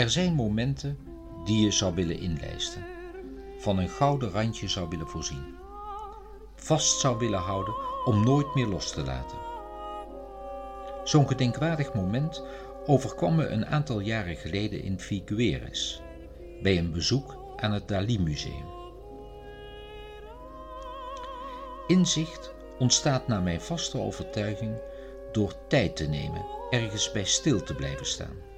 [0.00, 0.98] Er zijn momenten
[1.44, 2.84] die je zou willen inlijsten,
[3.58, 5.56] van een gouden randje zou willen voorzien,
[6.54, 9.38] vast zou willen houden om nooit meer los te laten.
[11.04, 12.42] Zo'n gedenkwaardig moment
[12.86, 16.02] overkwam me een aantal jaren geleden in Figueres,
[16.62, 18.68] bij een bezoek aan het Dali Museum.
[21.86, 24.74] Inzicht ontstaat naar mijn vaste overtuiging
[25.32, 28.49] door tijd te nemen, ergens bij stil te blijven staan.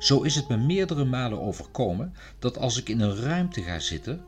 [0.00, 4.24] Zo is het me meerdere malen overkomen dat als ik in een ruimte ga zitten,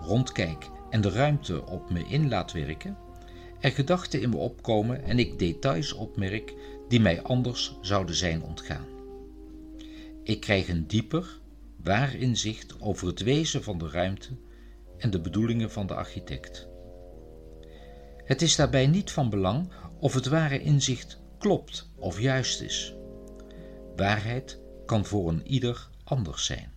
[0.00, 2.96] rondkijk en de ruimte op me in laat werken,
[3.60, 6.54] er gedachten in me opkomen en ik details opmerk
[6.88, 8.86] die mij anders zouden zijn ontgaan.
[10.22, 11.38] Ik krijg een dieper,
[11.82, 14.30] waar inzicht over het wezen van de ruimte
[14.98, 16.68] en de bedoelingen van de architect.
[18.24, 22.94] Het is daarbij niet van belang of het ware inzicht klopt of juist is.
[23.96, 26.72] Waarheid kan voor een ieder anders zijn.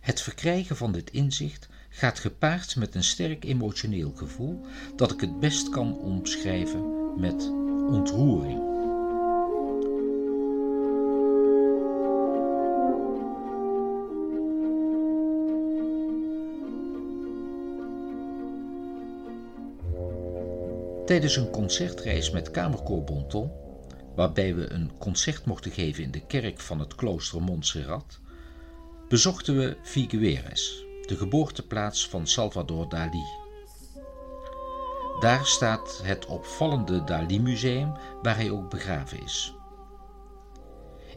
[0.00, 4.60] Het verkrijgen van dit inzicht gaat gepaard met een sterk emotioneel gevoel
[4.96, 7.50] dat ik het best kan omschrijven met
[7.88, 8.74] ontroering.
[21.06, 23.50] Tijdens een concertreis met Kamerkoor Bonton
[24.16, 28.20] waarbij we een concert mochten geven in de kerk van het klooster Montserrat,
[29.08, 33.24] bezochten we Figueres, de geboorteplaats van Salvador Dali.
[35.20, 39.54] Daar staat het opvallende Dali-museum waar hij ook begraven is.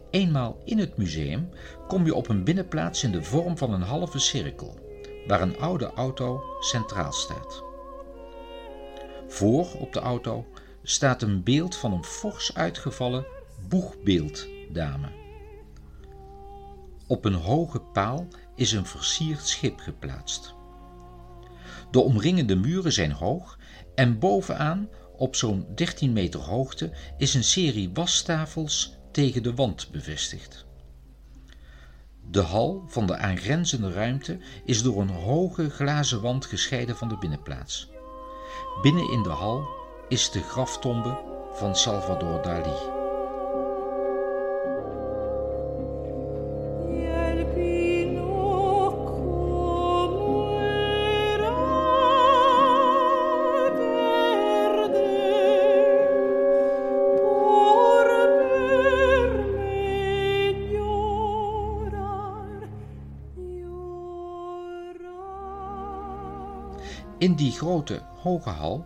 [0.10, 1.50] Eenmaal in het museum
[1.88, 4.80] kom je op een binnenplaats in de vorm van een halve cirkel,
[5.28, 7.64] waar een oude auto centraal staat.
[9.28, 10.46] Voor op de auto
[10.90, 13.26] staat een beeld van een fors uitgevallen
[13.68, 15.08] boegbeelddame.
[17.08, 20.54] Op een hoge paal is een versierd schip geplaatst.
[21.92, 23.60] De omringende muren zijn hoog
[23.96, 30.66] en bovenaan, op zo'n 13 meter hoogte, is een serie wastafels tegen de wand bevestigd.
[32.32, 37.18] De hal van de aangrenzende ruimte is door een hoge glazen wand gescheiden van de
[37.18, 37.90] binnenplaats.
[38.82, 39.79] Binnen in de hal
[40.10, 41.18] is de graftombe
[41.54, 42.98] van Salvador Dali.
[67.18, 68.86] In die grote hoge hal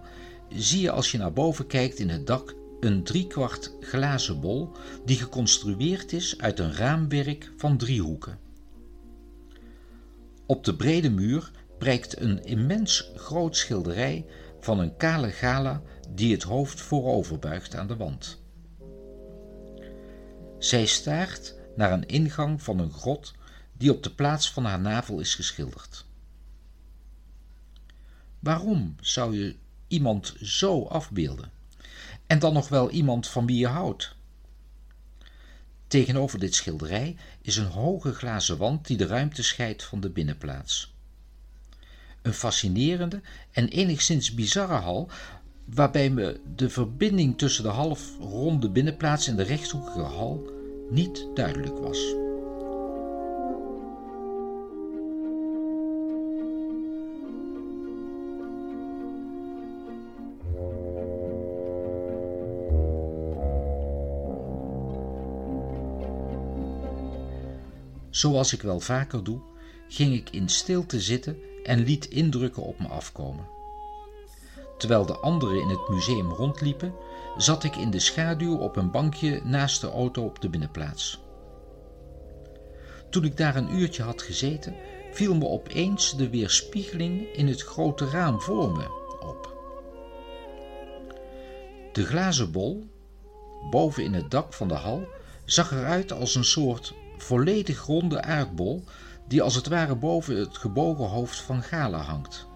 [0.56, 4.72] zie je als je naar boven kijkt in het dak een driekwart glazen bol
[5.06, 8.40] die geconstrueerd is uit een raamwerk van driehoeken.
[10.46, 14.26] Op de brede muur prijkt een immens groot schilderij
[14.60, 18.42] van een kale gala die het hoofd voorover buigt aan de wand.
[20.60, 23.34] Zij staart naar een ingang van een grot
[23.78, 26.06] die op de plaats van haar navel is geschilderd.
[28.40, 29.56] Waarom zou je
[29.94, 31.52] iemand zo afbeelden.
[32.28, 34.16] En dan nog wel iemand van wie je houdt.
[35.88, 40.94] Tegenover dit schilderij is een hoge glazen wand die de ruimte scheidt van de binnenplaats.
[42.22, 45.10] Een fascinerende en enigszins bizarre hal,
[45.66, 50.52] waarbij me de verbinding tussen de halfronde binnenplaats en de rechthoekige hal
[50.90, 52.23] niet duidelijk was.
[68.14, 69.42] Zoals ik wel vaker doe,
[69.88, 73.48] ging ik in stilte zitten en liet indrukken op me afkomen.
[74.78, 76.94] Terwijl de anderen in het museum rondliepen,
[77.38, 81.20] zat ik in de schaduw op een bankje naast de auto op de binnenplaats.
[83.10, 84.76] Toen ik daar een uurtje had gezeten,
[85.12, 88.86] viel me opeens de weerspiegeling in het grote raam voor me
[89.20, 89.54] op.
[91.92, 92.88] De glazen bol,
[93.70, 95.08] boven in het dak van de hal,
[95.46, 98.84] zag eruit als een soort volledig ronde aardbol
[99.28, 102.48] die als het ware boven het gebogen hoofd van Gala hangt.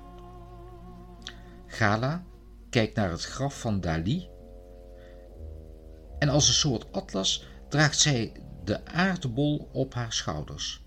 [1.65, 2.23] Gala
[2.69, 4.29] kijkt naar het graf van Dali
[6.19, 8.31] en als een soort atlas draagt zij
[8.63, 10.85] de aardbol op haar schouders.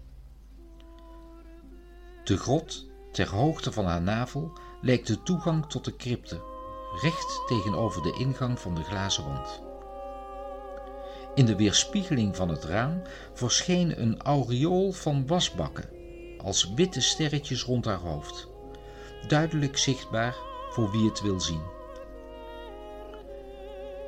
[2.25, 6.41] De grot, ter hoogte van haar navel, leek de toegang tot de crypte,
[7.03, 9.63] recht tegenover de ingang van de glazen wand.
[11.35, 15.89] In de weerspiegeling van het raam verscheen een aureool van wasbakken,
[16.39, 18.49] als witte sterretjes rond haar hoofd,
[19.27, 20.37] duidelijk zichtbaar
[20.71, 21.63] voor wie het wil zien.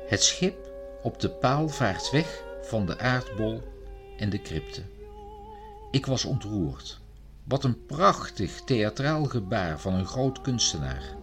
[0.07, 0.71] Het schip
[1.01, 3.61] op de paal vaart weg van de aardbol
[4.17, 4.81] en de crypte.
[5.91, 6.99] Ik was ontroerd.
[7.43, 11.22] Wat een prachtig theatraal gebaar van een groot kunstenaar.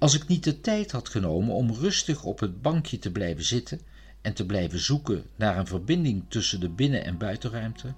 [0.00, 3.80] Als ik niet de tijd had genomen om rustig op het bankje te blijven zitten
[4.20, 7.94] en te blijven zoeken naar een verbinding tussen de binnen- en buitenruimte,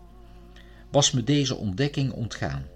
[0.91, 2.67] was me deze ontdekking ontgaan.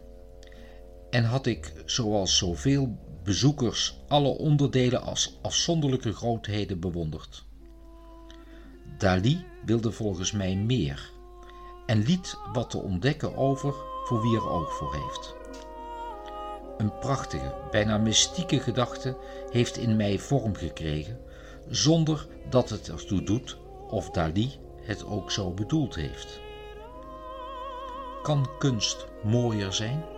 [1.11, 7.45] En had ik, zoals zoveel bezoekers, alle onderdelen als afzonderlijke grootheden bewonderd.
[8.99, 11.11] Dali wilde volgens mij meer
[11.87, 13.75] en liet wat te ontdekken over
[14.05, 15.36] voor wie er oog voor heeft.
[16.77, 19.17] Een prachtige, bijna mystieke gedachte
[19.51, 21.21] heeft in mij vorm gekregen,
[21.69, 23.59] zonder dat het ertoe doet
[23.89, 24.51] of Dali
[24.83, 26.41] het ook zo bedoeld heeft.
[28.23, 30.16] Kan kunst mooier zijn?